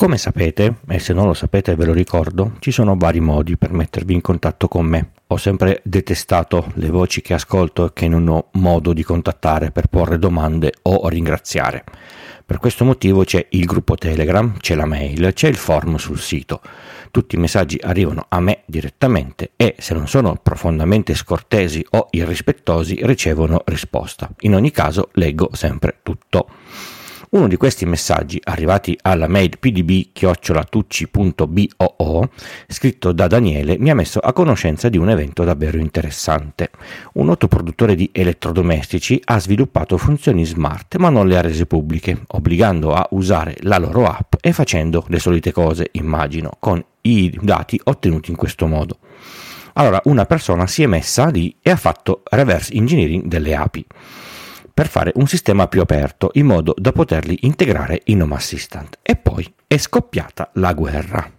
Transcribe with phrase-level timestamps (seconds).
[0.00, 3.74] Come sapete, e se non lo sapete ve lo ricordo, ci sono vari modi per
[3.74, 5.10] mettervi in contatto con me.
[5.26, 9.88] Ho sempre detestato le voci che ascolto e che non ho modo di contattare per
[9.88, 11.84] porre domande o ringraziare.
[12.46, 16.62] Per questo motivo c'è il gruppo Telegram, c'è la mail, c'è il form sul sito.
[17.10, 23.00] Tutti i messaggi arrivano a me direttamente e se non sono profondamente scortesi o irrispettosi
[23.02, 24.30] ricevono risposta.
[24.40, 26.48] In ogni caso leggo sempre tutto.
[27.32, 32.28] Uno di questi messaggi, arrivati alla mail pdb-tucci.boo,
[32.66, 36.70] scritto da Daniele, mi ha messo a conoscenza di un evento davvero interessante.
[37.12, 42.20] Un noto produttore di elettrodomestici ha sviluppato funzioni smart ma non le ha rese pubbliche,
[42.26, 47.80] obbligando a usare la loro app e facendo le solite cose, immagino, con i dati
[47.84, 48.98] ottenuti in questo modo.
[49.74, 53.86] Allora una persona si è messa lì e ha fatto reverse engineering delle api
[54.80, 58.98] per fare un sistema più aperto in modo da poterli integrare in Home Assistant.
[59.02, 61.30] E poi è scoppiata la guerra.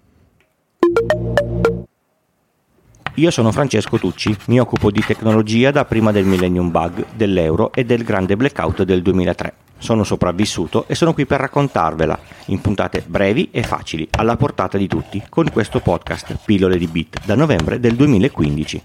[3.16, 7.83] Io sono Francesco Tucci, mi occupo di tecnologia da prima del Millennium Bug, dell'euro e
[7.83, 9.53] del grande blackout del 2003.
[9.80, 14.86] Sono sopravvissuto e sono qui per raccontarvela in puntate brevi e facili, alla portata di
[14.86, 18.81] tutti, con questo podcast Pillole di Bit da novembre del 2015.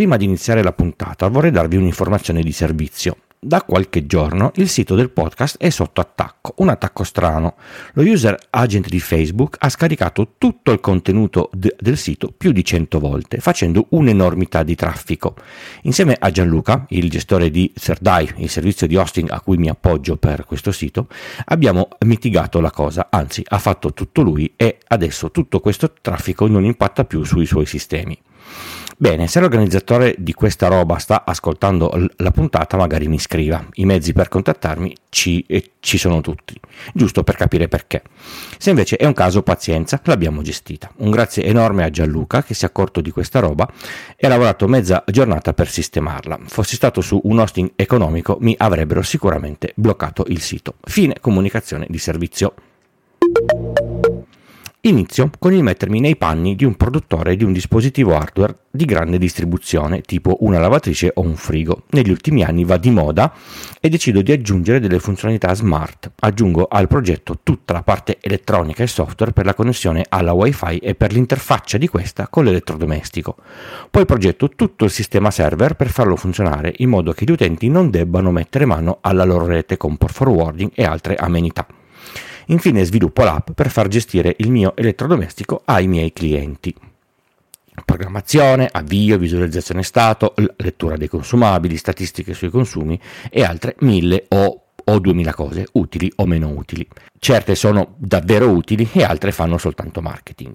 [0.00, 3.18] Prima di iniziare la puntata vorrei darvi un'informazione di servizio.
[3.38, 7.56] Da qualche giorno il sito del podcast è sotto attacco, un attacco strano.
[7.92, 12.64] Lo user agent di Facebook ha scaricato tutto il contenuto d- del sito più di
[12.64, 15.34] 100 volte, facendo un'enormità di traffico.
[15.82, 20.16] Insieme a Gianluca, il gestore di Thirdeye, il servizio di hosting a cui mi appoggio
[20.16, 21.08] per questo sito,
[21.44, 26.64] abbiamo mitigato la cosa, anzi ha fatto tutto lui e adesso tutto questo traffico non
[26.64, 28.18] impatta più sui suoi sistemi.
[29.00, 33.64] Bene, se l'organizzatore di questa roba sta ascoltando la puntata, magari mi scriva.
[33.76, 35.42] I mezzi per contattarmi ci,
[35.80, 36.60] ci sono tutti,
[36.92, 38.02] giusto per capire perché.
[38.58, 40.92] Se invece è un caso, pazienza, l'abbiamo gestita.
[40.96, 43.66] Un grazie enorme a Gianluca che si è accorto di questa roba
[44.16, 46.38] e ha lavorato mezza giornata per sistemarla.
[46.44, 50.74] Fossi stato su un hosting economico, mi avrebbero sicuramente bloccato il sito.
[50.82, 52.52] Fine comunicazione di servizio.
[54.84, 59.18] Inizio con il mettermi nei panni di un produttore di un dispositivo hardware di grande
[59.18, 61.82] distribuzione, tipo una lavatrice o un frigo.
[61.90, 63.30] Negli ultimi anni va di moda
[63.78, 66.10] e decido di aggiungere delle funzionalità smart.
[66.20, 70.94] Aggiungo al progetto tutta la parte elettronica e software per la connessione alla WiFi e
[70.94, 73.36] per l'interfaccia di questa con l'elettrodomestico.
[73.90, 77.90] Poi progetto tutto il sistema server per farlo funzionare in modo che gli utenti non
[77.90, 81.66] debbano mettere mano alla loro rete con port forwarding e altre amenità.
[82.46, 86.74] Infine sviluppo l'app per far gestire il mio elettrodomestico ai miei clienti.
[87.84, 93.00] Programmazione, avvio, visualizzazione stato, lettura dei consumabili, statistiche sui consumi
[93.30, 96.86] e altre mille o o 2000 cose, utili o meno utili.
[97.18, 100.54] Certe sono davvero utili e altre fanno soltanto marketing.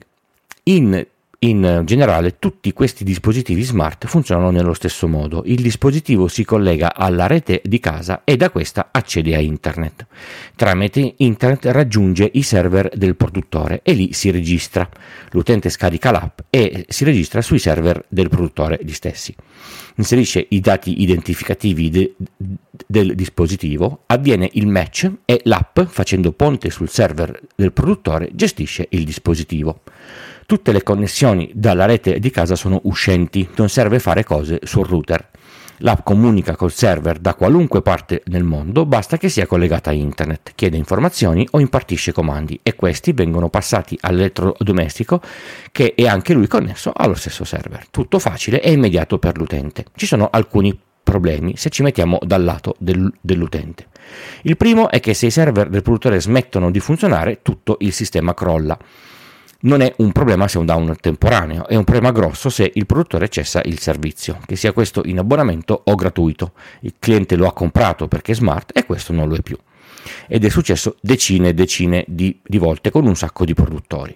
[0.64, 1.06] In
[1.40, 5.44] in generale tutti questi dispositivi smart funzionano nello stesso modo.
[5.46, 10.06] Il dispositivo si collega alla rete di casa e da questa accede a internet.
[10.56, 14.88] Tramite internet raggiunge i server del produttore e lì si registra.
[15.32, 19.36] L'utente scarica l'app e si registra sui server del produttore gli stessi.
[19.98, 22.16] Inserisce i dati identificativi de-
[22.86, 29.06] del dispositivo, avviene il match e l'app, facendo ponte sul server del produttore, gestisce il
[29.06, 29.82] dispositivo.
[30.48, 35.30] Tutte le connessioni dalla rete di casa sono uscenti, non serve fare cose sul router.
[35.78, 40.52] L'app comunica col server da qualunque parte del mondo, basta che sia collegata a internet,
[40.54, 45.20] chiede informazioni o impartisce comandi e questi vengono passati all'elettrodomestico
[45.72, 47.88] che è anche lui connesso allo stesso server.
[47.90, 49.86] Tutto facile e immediato per l'utente.
[49.96, 53.88] Ci sono alcuni problemi se ci mettiamo dal lato del, dell'utente.
[54.44, 58.36] Il primo è che se i server del produttore smettono di funzionare, tutto il sistema
[58.36, 58.78] crolla
[59.62, 62.86] non è un problema se è un down temporaneo, è un problema grosso se il
[62.86, 66.54] produttore cessa il servizio, che sia questo in abbonamento o gratuito.
[66.82, 69.58] Il cliente lo ha comprato perché è smart e questo non lo è più.
[70.28, 74.16] Ed è successo decine e decine di, di volte con un sacco di produttori.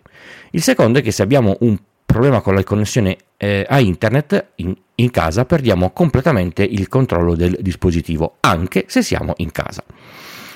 [0.51, 4.75] Il secondo è che se abbiamo un problema con la connessione eh, a internet in,
[4.95, 9.83] in casa perdiamo completamente il controllo del dispositivo, anche se siamo in casa.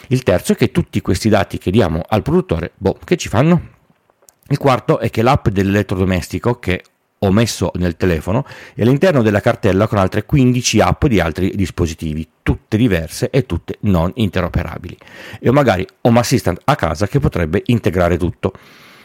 [0.08, 3.82] Il terzo è che tutti questi dati che diamo al produttore, boh, che ci fanno?
[4.48, 6.84] Il quarto è che l'app dell'elettrodomestico che
[7.20, 8.46] ho messo nel telefono
[8.76, 13.78] è all'interno della cartella con altre 15 app di altri dispositivi, tutte diverse e tutte
[13.82, 14.98] non interoperabili.
[15.40, 18.52] E ho magari Home Assistant a casa che potrebbe integrare tutto,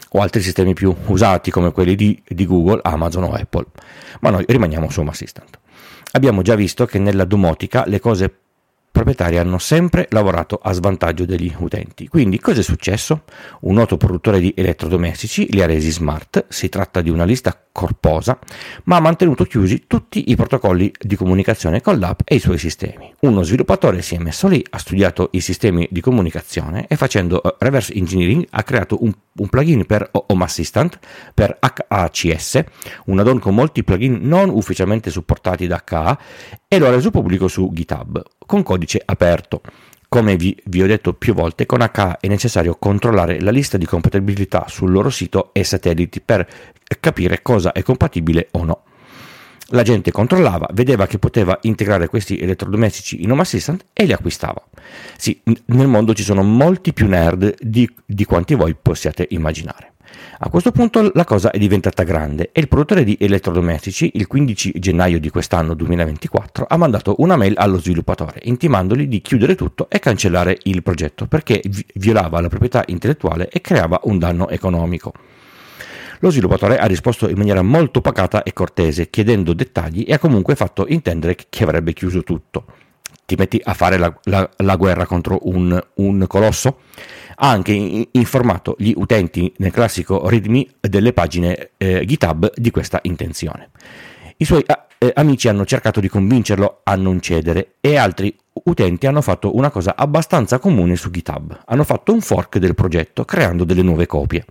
[0.09, 3.65] o altri sistemi più usati come quelli di, di Google, Amazon o Apple.
[4.21, 5.57] Ma noi rimaniamo su Home Assistant.
[6.11, 8.33] Abbiamo già visto che nella domotica le cose
[8.91, 12.07] proprietari hanno sempre lavorato a svantaggio degli utenti.
[12.07, 13.23] Quindi cosa è successo?
[13.61, 18.37] Un noto produttore di elettrodomestici li ha resi smart, si tratta di una lista corposa,
[18.85, 23.13] ma ha mantenuto chiusi tutti i protocolli di comunicazione con l'app e i suoi sistemi.
[23.21, 27.55] Uno sviluppatore si è messo lì, ha studiato i sistemi di comunicazione e facendo uh,
[27.59, 30.99] reverse engineering ha creato un, un plugin per Home Assistant,
[31.33, 32.63] per HACS,
[33.05, 36.19] un add-on con molti plugin non ufficialmente supportati da HA
[36.67, 39.61] e lo ha reso pubblico su GitHub con codice aperto.
[40.09, 43.85] Come vi, vi, ho detto più volte, con HA è necessario controllare la lista di
[43.85, 46.47] compatibilità sul loro sito e satelliti per
[46.99, 48.83] capire cosa è compatibile o no.
[49.71, 54.63] La gente controllava, vedeva che poteva integrare questi elettrodomestici in Home Assistant e li acquistava.
[55.15, 59.93] Sì, nel mondo ci sono molti più nerd di, di quanti voi possiate immaginare.
[60.39, 64.73] A questo punto la cosa è diventata grande e il produttore di elettrodomestici, il 15
[64.79, 69.99] gennaio di quest'anno 2024, ha mandato una mail allo sviluppatore intimandogli di chiudere tutto e
[69.99, 71.61] cancellare il progetto perché
[71.95, 75.13] violava la proprietà intellettuale e creava un danno economico.
[76.19, 80.55] Lo sviluppatore ha risposto in maniera molto pacata e cortese, chiedendo dettagli e ha comunque
[80.55, 82.65] fatto intendere che avrebbe chiuso tutto.
[83.25, 86.79] Ti metti a fare la, la, la guerra contro un, un colosso?
[87.41, 93.69] ha anche informato gli utenti nel classico readme delle pagine eh, GitHub di questa intenzione.
[94.37, 99.21] I suoi eh, amici hanno cercato di convincerlo a non cedere e altri utenti hanno
[99.21, 101.61] fatto una cosa abbastanza comune su GitHub.
[101.65, 104.45] Hanno fatto un fork del progetto creando delle nuove copie.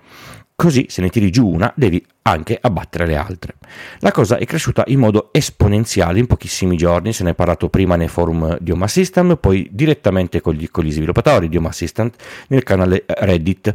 [0.61, 3.55] Così se ne tiri giù una devi anche abbattere le altre.
[4.01, 7.95] La cosa è cresciuta in modo esponenziale in pochissimi giorni, se ne è parlato prima
[7.95, 12.17] nei forum di Home Assistant, poi direttamente con gli, con gli sviluppatori di Home Assistant
[12.49, 13.73] nel canale Reddit.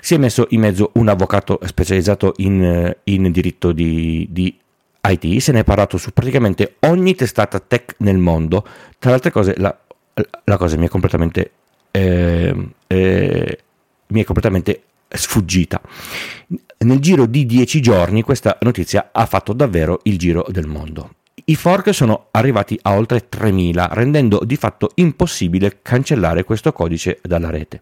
[0.00, 4.58] Si è messo in mezzo un avvocato specializzato in, in diritto di, di
[5.02, 8.66] IT, se ne è parlato su praticamente ogni testata tech nel mondo.
[8.98, 9.78] Tra le altre cose, la,
[10.42, 11.52] la cosa mi è completamente,
[11.92, 13.58] eh, eh,
[14.08, 14.82] mi è completamente
[15.14, 15.80] sfuggita.
[16.78, 21.10] Nel giro di dieci giorni questa notizia ha fatto davvero il giro del mondo.
[21.44, 27.50] I fork sono arrivati a oltre 3000, rendendo di fatto impossibile cancellare questo codice dalla
[27.50, 27.80] rete.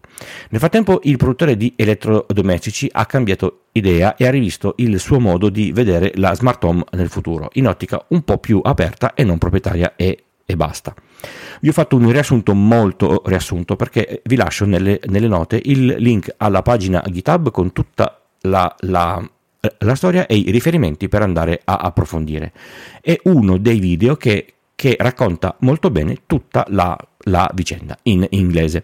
[0.49, 5.49] Nel frattempo il produttore di elettrodomestici ha cambiato idea e ha rivisto il suo modo
[5.49, 9.37] di vedere la smart home nel futuro, in ottica un po' più aperta e non
[9.37, 10.93] proprietaria e, e basta.
[11.59, 16.33] Vi ho fatto un riassunto molto riassunto perché vi lascio nelle, nelle note il link
[16.37, 19.29] alla pagina GitHub con tutta la, la,
[19.79, 22.51] la, storia e i riferimenti per andare a approfondire.
[23.01, 28.83] È uno dei video che, che racconta molto bene tutta la, la vicenda in inglese.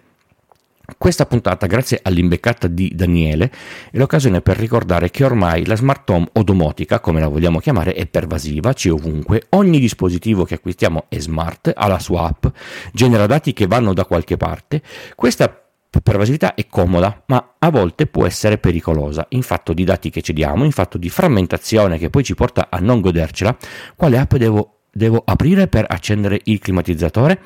[0.95, 3.51] Questa puntata, grazie all'imbeccata di Daniele,
[3.91, 7.93] è l'occasione per ricordare che ormai la smart home o domotica, come la vogliamo chiamare,
[7.93, 12.45] è pervasiva, c'è ovunque, ogni dispositivo che acquistiamo è smart, ha la sua app,
[12.93, 14.81] genera dati che vanno da qualche parte.
[15.13, 15.61] Questa
[16.01, 20.63] pervasività è comoda, ma a volte può essere pericolosa, in fatto di dati che cediamo,
[20.63, 23.57] in fatto di frammentazione che poi ci porta a non godercela.
[23.93, 27.41] Quale app devo, devo aprire per accendere il climatizzatore?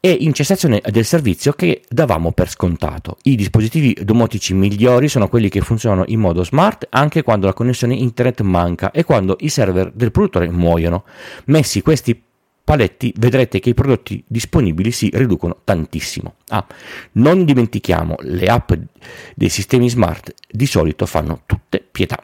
[0.00, 3.16] E in cessazione del servizio che davamo per scontato.
[3.22, 7.94] I dispositivi domotici migliori sono quelli che funzionano in modo smart anche quando la connessione
[7.94, 11.04] internet manca e quando i server del produttore muoiono.
[11.46, 12.22] Messi questi
[12.66, 16.34] paletti vedrete che i prodotti disponibili si riducono tantissimo.
[16.48, 16.66] Ah,
[17.12, 18.72] non dimentichiamo, le app
[19.34, 22.20] dei sistemi smart di solito fanno tutte pietà.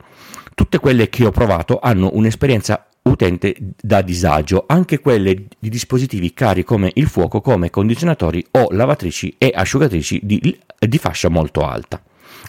[0.55, 6.64] Tutte quelle che ho provato hanno un'esperienza utente da disagio, anche quelle di dispositivi cari
[6.64, 12.00] come il fuoco, come condizionatori o lavatrici e asciugatrici di, di fascia molto alta.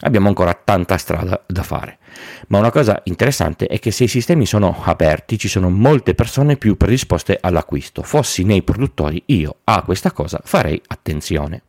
[0.02, 2.00] Abbiamo ancora tanta strada da fare.
[2.48, 6.58] Ma una cosa interessante è che se i sistemi sono aperti ci sono molte persone
[6.58, 8.04] più predisposte all'acquisto.
[8.04, 11.62] Fossi nei produttori io a questa cosa farei attenzione.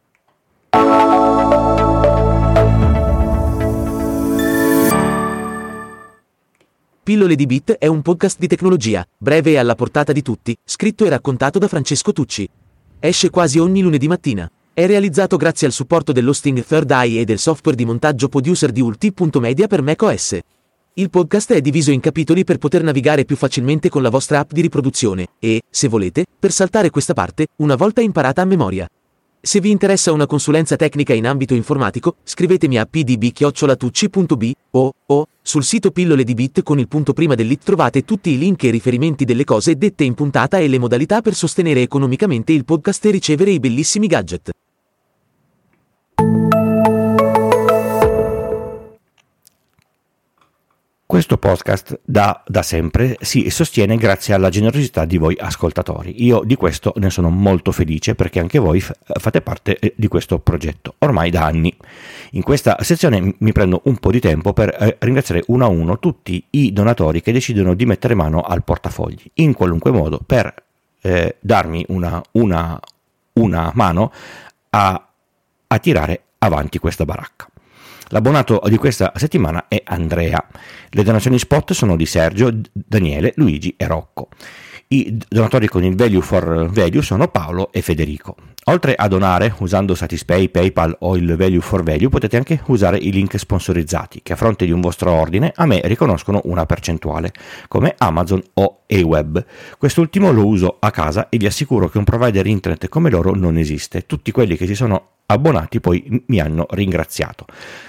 [7.05, 11.05] Pillole di Bit è un podcast di tecnologia, breve e alla portata di tutti, scritto
[11.05, 12.49] e raccontato da Francesco Tucci.
[12.99, 14.51] Esce quasi ogni lunedì mattina.
[14.73, 18.81] È realizzato grazie al supporto dell'hosting Third Eye e del software di montaggio producer di
[18.81, 20.39] ulti.media per macOS.
[20.95, 24.53] Il podcast è diviso in capitoli per poter navigare più facilmente con la vostra app
[24.53, 28.89] di riproduzione e, se volete, per saltare questa parte, una volta imparata a memoria.
[29.45, 35.63] Se vi interessa una consulenza tecnica in ambito informatico, scrivetemi a pdb-tucci.b o, o sul
[35.63, 39.27] sito pillole di bit con il punto prima dell'it trovate tutti i link e riferimenti
[39.27, 43.51] delle cose dette in puntata e le modalità per sostenere economicamente il podcast e ricevere
[43.51, 44.54] i bellissimi gadget.
[51.15, 56.25] Questo podcast da, da, sempre si sostiene grazie alla generosità di voi ascoltatori.
[56.25, 60.09] Io di questo ne sono molto felice perché anche voi f- fate parte eh, di
[60.09, 61.73] questo progetto ormai da anni.
[62.33, 66.01] In questa sezione mi prendo un po' di tempo per eh, ringraziare uno a uno
[66.01, 70.53] tutti i donatori che decidono di mettere mano al portafogli in qualunque modo per
[71.01, 72.81] eh, darmi una, una,
[73.35, 74.13] una mano
[74.71, 75.09] a,
[75.69, 77.47] a tirare avanti questa baracca.
[78.09, 80.45] L'abbonato di questa settimana è Andrea.
[80.91, 84.29] Le donazioni spot sono di Sergio, Daniele, Luigi e Rocco.
[84.89, 88.37] I donatori con il value for value sono Paolo e Federico.
[88.67, 93.11] Oltre a donare usando Satispay, PayPal o il value for value, potete anche usare i
[93.11, 97.33] link sponsorizzati che a fronte di un vostro ordine a me riconoscono una percentuale,
[97.67, 99.45] come Amazon o AWeb.
[99.79, 103.57] Quest'ultimo lo uso a casa e vi assicuro che un provider internet come loro non
[103.57, 104.07] esiste.
[104.07, 107.47] Tutti quelli che si sono abbonati poi mi hanno ringraziato.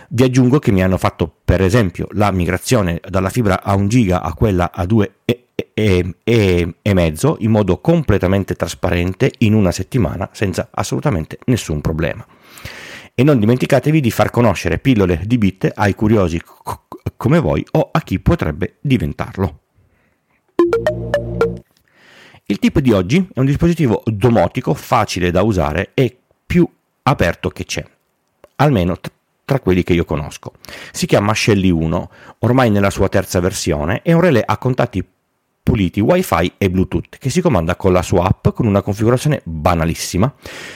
[0.10, 4.22] Vi aggiungo che mi hanno fatto per esempio la migrazione dalla fibra a 1 giga
[4.22, 9.72] a quella a 2 e, e, e, e mezzo in modo completamente trasparente in una
[9.72, 12.26] settimana senza assolutamente nessun problema.
[13.14, 16.80] E non dimenticatevi di far conoscere pillole di bit ai curiosi c-
[17.16, 19.60] come voi o a chi potrebbe diventarlo.
[22.48, 26.25] Il tip di oggi è un dispositivo domotico facile da usare e
[27.08, 27.86] aperto che c'è,
[28.58, 28.98] almeno
[29.46, 30.54] tra quelli che io conosco.
[30.92, 32.10] Si chiama Shelly 1,
[32.40, 35.06] ormai nella sua terza versione, è un relè a contatti
[35.66, 40.32] puliti Wi-Fi e Bluetooth che si comanda con la sua app con una configurazione banalissima.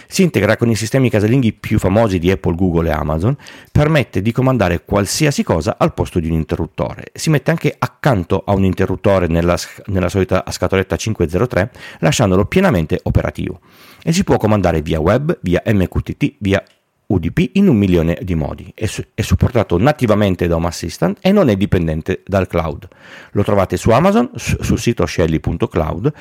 [0.08, 3.38] Si integra con i sistemi casalinghi più famosi di Apple, Google e Amazon,
[3.72, 7.12] permette di comandare qualsiasi cosa al posto di un interruttore.
[7.14, 13.60] Si mette anche accanto a un interruttore nella, nella solita scatoletta 503, lasciandolo pienamente operativo.
[14.04, 16.64] E si può comandare via web, via MQTT, via
[17.12, 18.72] UDP in un milione di modi.
[18.76, 22.88] È, su- è, supportato nativamente da Home Assistant e non è dipendente dal cloud.
[23.32, 26.14] Lo trovate su Amazon, su- sul sito shelly.cloud,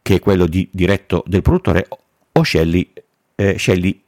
[0.00, 1.88] che è quello di, diretto del produttore,
[2.32, 2.92] o Shelly,
[3.34, 4.00] eh, Shelly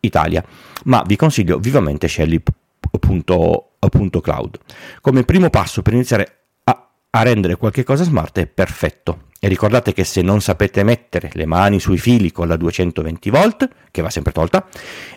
[0.00, 0.42] Italia,
[0.84, 4.58] ma vi consiglio vivamente shelly.cloud.
[5.00, 9.94] Come primo passo per iniziare a, a rendere qualche cosa smart è perfetto e ricordate
[9.94, 14.10] che se non sapete mettere le mani sui fili con la 220 volt, che va
[14.10, 14.68] sempre tolta,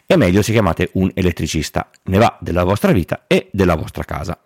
[0.05, 1.89] è meglio se chiamate un elettricista.
[2.03, 4.39] Ne va della vostra vita e della vostra casa.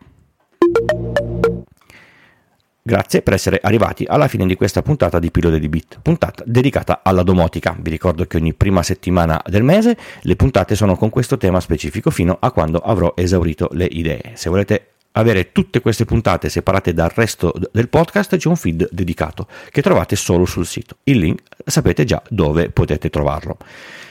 [2.82, 7.02] Grazie per essere arrivati alla fine di questa puntata di Pillole di Bit, puntata dedicata
[7.04, 7.76] alla domotica.
[7.78, 12.10] Vi ricordo che ogni prima settimana del mese le puntate sono con questo tema specifico
[12.10, 14.32] fino a quando avrò esaurito le idee.
[14.36, 19.48] Se volete avere tutte queste puntate separate dal resto del podcast c'è un feed dedicato
[19.72, 20.98] che trovate solo sul sito.
[21.04, 23.58] Il link sapete già dove potete trovarlo.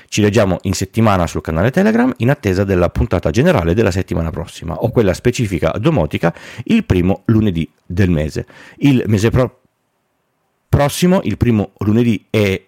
[0.09, 4.75] Ci leggiamo in settimana sul canale Telegram in attesa della puntata generale della settimana prossima
[4.75, 6.35] o quella specifica domotica
[6.65, 8.47] il primo lunedì del mese.
[8.79, 9.61] Il mese pro-
[10.69, 12.63] prossimo, il primo lunedì è,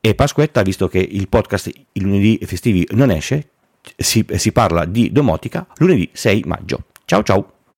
[0.00, 3.48] è Pasquetta, visto che il podcast i lunedì festivi non esce,
[3.96, 6.84] si, si parla di domotica lunedì 6 maggio.
[7.08, 7.57] Ciao ciao!